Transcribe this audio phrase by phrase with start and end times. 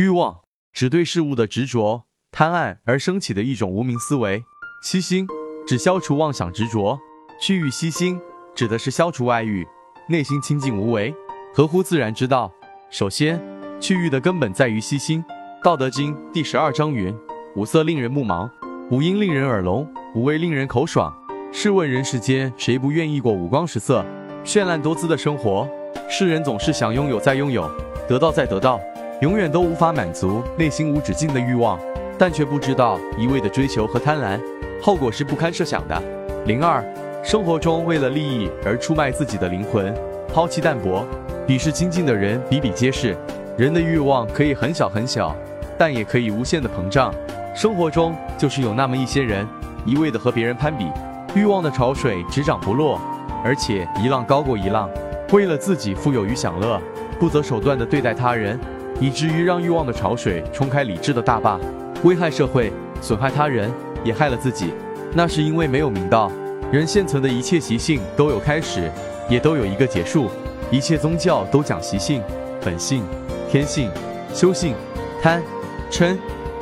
[0.00, 0.40] 欲望
[0.72, 4.42] 指对事物的执着、贪爱而升起的一种无名思维。
[4.82, 5.28] 虚心
[5.66, 6.98] 指消除妄想执着。
[7.38, 8.18] 去欲吸心
[8.54, 9.66] 指的是消除外欲，
[10.08, 11.14] 内心清净无为，
[11.54, 12.50] 合乎自然之道。
[12.88, 13.38] 首先，
[13.78, 15.22] 去欲的根本在于吸心。
[15.62, 17.14] 道德经第十二章云：
[17.54, 18.48] 五色令人目盲，
[18.90, 21.14] 五音令人耳聋，五味令人口爽。
[21.52, 24.02] 试问人世间谁不愿意过五光十色、
[24.46, 25.68] 绚烂多姿的生活？
[26.08, 27.70] 世人总是想拥有再拥有，
[28.08, 28.80] 得到再得到，
[29.20, 31.78] 永远都无法满足内心无止境的欲望，
[32.18, 34.40] 但却不知道一味的追求和贪婪，
[34.82, 36.02] 后果是不堪设想的。
[36.46, 36.82] 零二。
[37.22, 39.94] 生活中为了利益而出卖自己的灵魂，
[40.32, 41.04] 抛弃淡泊，
[41.46, 43.14] 鄙视亲近的人比比皆是。
[43.58, 45.36] 人的欲望可以很小很小，
[45.76, 47.12] 但也可以无限的膨胀。
[47.54, 49.46] 生活中就是有那么一些人，
[49.84, 50.86] 一味的和别人攀比，
[51.34, 52.98] 欲望的潮水只涨不落，
[53.44, 54.88] 而且一浪高过一浪。
[55.30, 56.80] 为了自己富有与享乐，
[57.18, 58.58] 不择手段的对待他人，
[59.00, 61.58] 以至于让欲望的潮水冲开理智的大坝，
[62.04, 63.72] 危害社会，损害他人，
[64.04, 64.74] 也害了自己。
[65.14, 66.30] 那是因为没有明道。
[66.70, 68.92] 人现存的一切习性都有开始，
[69.28, 70.30] 也都有一个结束。
[70.70, 72.22] 一切宗教都讲习性、
[72.62, 73.02] 本性、
[73.50, 73.90] 天性、
[74.32, 74.74] 修性。
[75.22, 75.42] 贪、
[75.90, 76.16] 嗔、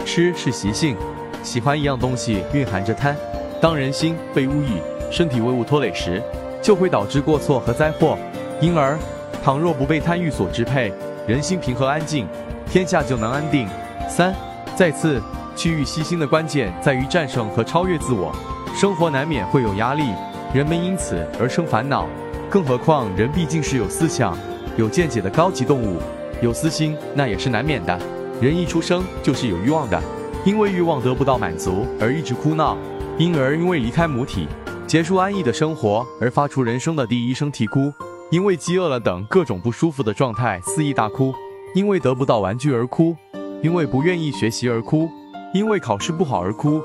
[0.05, 0.97] 痴是习性，
[1.43, 3.17] 喜欢一样东西蕴含着贪。
[3.61, 6.23] 当人心被污欲，身体为物拖累时，
[6.63, 8.17] 就会导致过错和灾祸。
[8.61, 8.99] 因而，
[9.45, 10.93] 倘若不被贪欲所支配，
[11.29, 12.27] 人心平和安静，
[12.71, 13.69] 天下就能安定。
[14.09, 14.35] 三，
[14.75, 15.21] 再次，
[15.55, 18.35] 区域息心的关键在于战胜和超越自我。
[18.75, 20.05] 生活难免会有压力，
[20.55, 22.07] 人们因此而生烦恼。
[22.49, 24.35] 更何况人毕竟是有思想、
[24.79, 25.99] 有见解的高级动物，
[26.41, 28.01] 有私心那也是难免的。
[28.41, 30.03] 人一出生就是有欲望的，
[30.47, 32.75] 因为欲望得不到满足而一直哭闹，
[33.19, 34.49] 因而因为离开母体，
[34.87, 37.93] 结束安逸的生活而发出人生的第一声啼哭，
[38.31, 41.33] 因为饥饿了等各种不舒服的状态肆意大哭，
[41.75, 43.17] 因为得不到玩具而哭，
[43.63, 45.09] 因为不愿意学习而哭，
[45.55, 46.83] 因为考试不好而哭。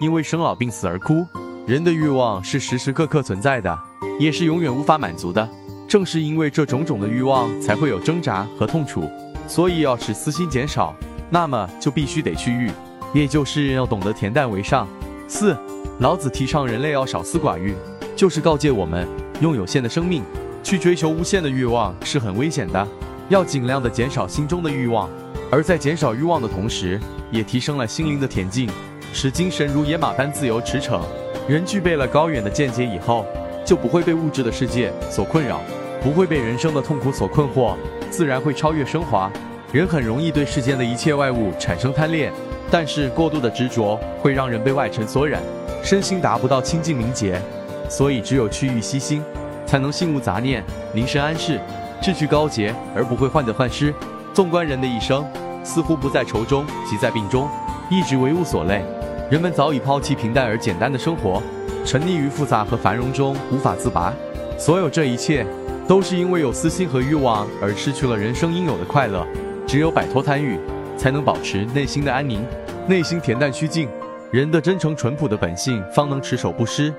[0.00, 1.24] 因为生老病死而哭，
[1.66, 3.78] 人的欲望是时时刻刻存在的，
[4.18, 5.46] 也是永远无法满足的。
[5.86, 9.04] 正是因为这种种的欲望，才会有挣扎和痛楚。
[9.46, 10.94] 所以要使私心减少，
[11.28, 12.70] 那么就必须得去欲，
[13.12, 14.88] 也就是要懂得恬淡为上。
[15.28, 15.54] 四，
[16.00, 17.74] 老子提倡人类要少思寡欲，
[18.14, 19.06] 就是告诫我们，
[19.40, 20.22] 用有限的生命
[20.66, 22.88] 去追求无限的欲望是很危险的，
[23.28, 25.08] 要尽量的减少心中的欲望，
[25.48, 27.00] 而在减少欲望的同时，
[27.30, 28.68] 也提升了心灵的恬静。
[29.12, 31.02] 使精神如野马般自由驰骋。
[31.46, 33.24] 人具备了高远的见解以后，
[33.64, 35.60] 就不会被物质的世界所困扰，
[36.02, 37.76] 不会被人生的痛苦所困惑，
[38.10, 39.30] 自然会超越升华。
[39.70, 42.32] 人很容易对世间的一切外物产生贪恋，
[42.72, 45.40] 但是过度的执着会让人被外尘所染，
[45.84, 47.40] 身心达不到清净明洁。
[47.88, 49.22] 所以只有去欲息心，
[49.66, 51.60] 才能心无杂念，凝神安适，
[52.00, 53.92] 志趣高洁，而不会患得患失。
[54.32, 55.26] 纵观人的一生，
[55.64, 57.48] 似乎不在愁中，即在病中，
[57.90, 58.84] 一直为物所累。
[59.30, 61.42] 人们早已抛弃平淡而简单的生活，
[61.84, 64.12] 沉溺于复杂和繁荣中无法自拔。
[64.56, 65.44] 所有这一切，
[65.88, 69.26] 都是因为有私心和欲望而失去了人生应有的快乐。
[69.66, 70.60] 只有摆脱贪欲，
[70.96, 72.44] 才能保持内心的安宁，
[72.86, 73.88] 内心恬淡虚静，
[74.30, 76.94] 人的真诚淳朴的本性方能持守不失。